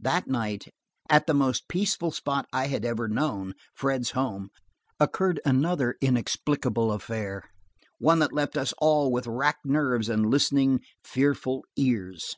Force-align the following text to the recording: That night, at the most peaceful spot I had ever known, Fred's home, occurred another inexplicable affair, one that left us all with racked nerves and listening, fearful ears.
That 0.00 0.26
night, 0.26 0.64
at 1.08 1.28
the 1.28 1.32
most 1.32 1.68
peaceful 1.68 2.10
spot 2.10 2.48
I 2.52 2.66
had 2.66 2.84
ever 2.84 3.06
known, 3.06 3.54
Fred's 3.72 4.10
home, 4.10 4.50
occurred 4.98 5.38
another 5.44 5.94
inexplicable 6.00 6.90
affair, 6.90 7.44
one 7.98 8.18
that 8.18 8.32
left 8.32 8.56
us 8.56 8.74
all 8.78 9.12
with 9.12 9.28
racked 9.28 9.66
nerves 9.66 10.08
and 10.08 10.26
listening, 10.28 10.80
fearful 11.04 11.62
ears. 11.76 12.34